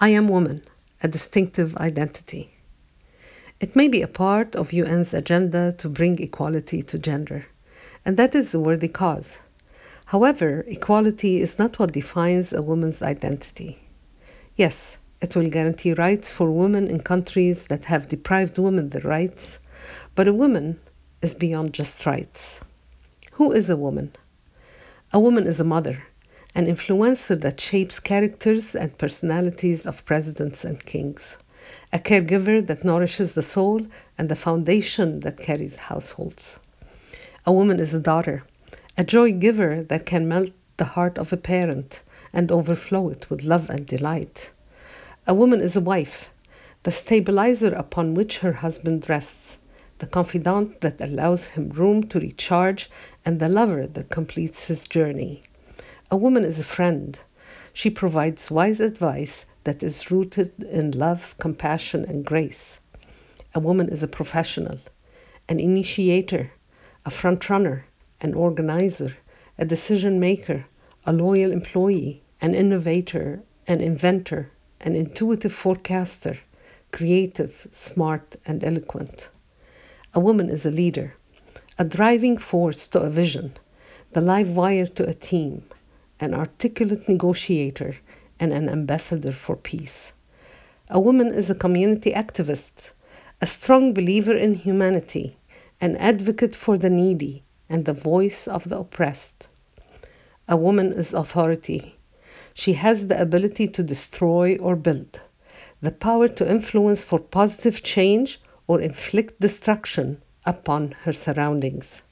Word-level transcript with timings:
I 0.00 0.10
am 0.10 0.28
woman, 0.28 0.62
a 1.02 1.08
distinctive 1.08 1.76
identity. 1.76 2.52
It 3.58 3.74
may 3.74 3.88
be 3.88 4.00
a 4.00 4.06
part 4.06 4.54
of 4.54 4.72
UN's 4.72 5.12
agenda 5.12 5.72
to 5.78 5.88
bring 5.88 6.22
equality 6.22 6.82
to 6.82 7.00
gender, 7.00 7.46
and 8.04 8.16
that 8.16 8.32
is 8.36 8.54
a 8.54 8.60
worthy 8.60 8.86
cause. 8.86 9.38
However, 10.04 10.64
equality 10.68 11.40
is 11.40 11.58
not 11.58 11.80
what 11.80 11.94
defines 11.94 12.52
a 12.52 12.62
woman's 12.62 13.02
identity. 13.02 13.80
Yes, 14.54 14.98
it 15.20 15.34
will 15.34 15.50
guarantee 15.50 15.94
rights 15.94 16.30
for 16.30 16.48
women 16.48 16.86
in 16.86 17.00
countries 17.00 17.64
that 17.64 17.86
have 17.86 18.06
deprived 18.06 18.56
women 18.56 18.90
their 18.90 19.02
rights, 19.02 19.58
but 20.14 20.28
a 20.28 20.32
woman 20.32 20.78
is 21.22 21.34
beyond 21.34 21.74
just 21.74 22.06
rights. 22.06 22.60
Who 23.32 23.50
is 23.50 23.68
a 23.68 23.76
woman? 23.76 24.14
A 25.12 25.18
woman 25.18 25.48
is 25.48 25.58
a 25.58 25.64
mother, 25.64 26.04
an 26.54 26.66
influencer 26.66 27.40
that 27.40 27.60
shapes 27.60 28.00
characters 28.00 28.74
and 28.74 28.98
personalities 28.98 29.86
of 29.86 30.04
presidents 30.04 30.64
and 30.64 30.84
kings, 30.84 31.36
a 31.92 31.98
caregiver 31.98 32.66
that 32.66 32.84
nourishes 32.84 33.34
the 33.34 33.42
soul 33.42 33.86
and 34.16 34.28
the 34.28 34.36
foundation 34.36 35.20
that 35.20 35.38
carries 35.38 35.76
households. 35.76 36.58
A 37.46 37.52
woman 37.52 37.78
is 37.78 37.94
a 37.94 38.00
daughter, 38.00 38.44
a 38.96 39.04
joy 39.04 39.32
giver 39.32 39.82
that 39.84 40.06
can 40.06 40.28
melt 40.28 40.50
the 40.76 40.84
heart 40.84 41.18
of 41.18 41.32
a 41.32 41.36
parent 41.36 42.02
and 42.32 42.50
overflow 42.50 43.08
it 43.10 43.30
with 43.30 43.42
love 43.42 43.70
and 43.70 43.86
delight. 43.86 44.50
A 45.26 45.34
woman 45.34 45.60
is 45.60 45.76
a 45.76 45.80
wife, 45.80 46.30
the 46.82 46.90
stabilizer 46.90 47.74
upon 47.74 48.14
which 48.14 48.38
her 48.38 48.54
husband 48.54 49.08
rests, 49.08 49.56
the 49.98 50.06
confidant 50.06 50.80
that 50.80 51.00
allows 51.00 51.48
him 51.48 51.70
room 51.70 52.02
to 52.04 52.20
recharge, 52.20 52.90
and 53.24 53.40
the 53.40 53.48
lover 53.48 53.86
that 53.86 54.10
completes 54.10 54.68
his 54.68 54.86
journey. 54.86 55.42
A 56.10 56.16
woman 56.16 56.42
is 56.42 56.58
a 56.58 56.64
friend. 56.64 57.20
She 57.74 57.90
provides 57.90 58.50
wise 58.50 58.80
advice 58.80 59.44
that 59.64 59.82
is 59.82 60.10
rooted 60.10 60.62
in 60.62 60.92
love, 60.92 61.34
compassion, 61.38 62.06
and 62.06 62.24
grace. 62.24 62.78
A 63.54 63.60
woman 63.60 63.90
is 63.90 64.02
a 64.02 64.08
professional, 64.08 64.78
an 65.50 65.60
initiator, 65.60 66.52
a 67.04 67.10
front 67.10 67.50
runner, 67.50 67.84
an 68.22 68.32
organizer, 68.32 69.18
a 69.58 69.66
decision 69.66 70.18
maker, 70.18 70.64
a 71.04 71.12
loyal 71.12 71.52
employee, 71.52 72.22
an 72.40 72.54
innovator, 72.54 73.42
an 73.66 73.82
inventor, 73.82 74.50
an 74.80 74.96
intuitive 74.96 75.52
forecaster, 75.52 76.38
creative, 76.90 77.66
smart, 77.70 78.36
and 78.46 78.64
eloquent. 78.64 79.28
A 80.14 80.20
woman 80.20 80.48
is 80.48 80.64
a 80.64 80.70
leader, 80.70 81.16
a 81.78 81.84
driving 81.84 82.38
force 82.38 82.88
to 82.88 83.00
a 83.00 83.10
vision, 83.10 83.58
the 84.12 84.22
live 84.22 84.48
wire 84.48 84.86
to 84.86 85.06
a 85.06 85.12
team, 85.12 85.64
an 86.20 86.34
articulate 86.34 87.08
negotiator, 87.08 87.96
and 88.40 88.52
an 88.52 88.68
ambassador 88.68 89.32
for 89.32 89.56
peace. 89.56 90.12
A 90.90 91.00
woman 91.00 91.34
is 91.34 91.50
a 91.50 91.54
community 91.54 92.12
activist, 92.12 92.90
a 93.40 93.46
strong 93.46 93.92
believer 93.92 94.36
in 94.36 94.54
humanity, 94.54 95.36
an 95.80 95.96
advocate 95.96 96.56
for 96.56 96.78
the 96.78 96.90
needy, 96.90 97.42
and 97.68 97.84
the 97.84 97.92
voice 97.92 98.48
of 98.48 98.68
the 98.68 98.78
oppressed. 98.78 99.48
A 100.48 100.56
woman 100.56 100.92
is 100.92 101.12
authority. 101.12 101.96
She 102.54 102.72
has 102.72 103.06
the 103.06 103.20
ability 103.20 103.68
to 103.68 103.82
destroy 103.82 104.56
or 104.56 104.76
build, 104.76 105.20
the 105.80 105.92
power 105.92 106.26
to 106.28 106.50
influence 106.50 107.04
for 107.04 107.18
positive 107.18 107.82
change 107.82 108.40
or 108.66 108.80
inflict 108.80 109.40
destruction 109.40 110.22
upon 110.44 110.92
her 111.02 111.12
surroundings. 111.12 112.02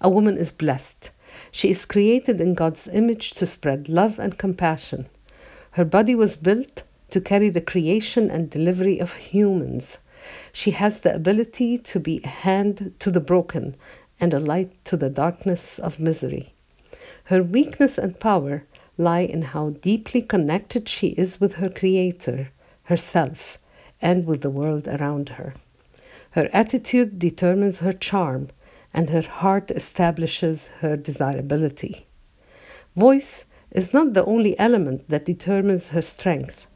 A 0.00 0.10
woman 0.10 0.36
is 0.36 0.52
blessed. 0.52 1.10
She 1.56 1.70
is 1.70 1.86
created 1.86 2.38
in 2.38 2.52
God's 2.52 2.86
image 2.86 3.30
to 3.30 3.46
spread 3.46 3.88
love 3.88 4.18
and 4.18 4.36
compassion. 4.36 5.06
Her 5.70 5.86
body 5.86 6.14
was 6.14 6.36
built 6.36 6.82
to 7.08 7.18
carry 7.18 7.48
the 7.48 7.62
creation 7.62 8.30
and 8.30 8.50
delivery 8.50 8.98
of 8.98 9.14
humans. 9.14 9.96
She 10.52 10.72
has 10.72 11.00
the 11.00 11.14
ability 11.14 11.78
to 11.78 11.98
be 11.98 12.20
a 12.22 12.28
hand 12.28 12.92
to 12.98 13.10
the 13.10 13.20
broken 13.20 13.74
and 14.20 14.34
a 14.34 14.38
light 14.38 14.70
to 14.84 14.98
the 14.98 15.08
darkness 15.08 15.78
of 15.78 15.98
misery. 15.98 16.52
Her 17.24 17.42
weakness 17.42 17.96
and 17.96 18.20
power 18.20 18.64
lie 18.98 19.20
in 19.20 19.40
how 19.40 19.70
deeply 19.70 20.20
connected 20.20 20.90
she 20.90 21.14
is 21.16 21.40
with 21.40 21.54
her 21.54 21.70
Creator, 21.70 22.50
herself, 22.82 23.56
and 24.02 24.26
with 24.26 24.42
the 24.42 24.50
world 24.50 24.86
around 24.86 25.30
her. 25.30 25.54
Her 26.32 26.50
attitude 26.52 27.18
determines 27.18 27.78
her 27.78 27.94
charm, 27.94 28.50
and 28.96 29.10
her 29.10 29.22
heart 29.22 29.70
establishes 29.70 30.68
her 30.80 30.96
desirability. 30.96 32.06
Voice 32.96 33.44
is 33.70 33.92
not 33.92 34.14
the 34.14 34.24
only 34.24 34.58
element 34.58 35.06
that 35.08 35.26
determines 35.26 35.88
her 35.88 36.00
strength. 36.00 36.66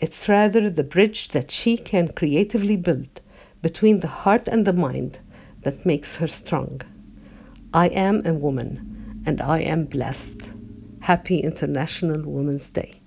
It's 0.00 0.28
rather 0.28 0.70
the 0.70 0.82
bridge 0.82 1.28
that 1.28 1.50
she 1.50 1.76
can 1.76 2.08
creatively 2.08 2.76
build 2.76 3.20
between 3.60 4.00
the 4.00 4.08
heart 4.08 4.48
and 4.48 4.64
the 4.64 4.72
mind 4.72 5.18
that 5.62 5.84
makes 5.84 6.16
her 6.16 6.26
strong. 6.26 6.80
I 7.74 7.88
am 7.88 8.22
a 8.24 8.32
woman 8.32 9.22
and 9.26 9.42
I 9.42 9.60
am 9.60 9.84
blessed. 9.84 10.50
Happy 11.00 11.40
International 11.40 12.22
Women's 12.22 12.70
Day. 12.70 13.02